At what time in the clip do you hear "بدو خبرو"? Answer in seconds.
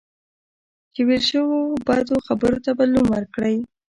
1.87-2.57